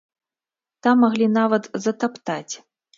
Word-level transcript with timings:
Там 0.87 0.95
маглі 1.05 1.29
нават 1.37 1.71
затаптаць. 1.87 2.53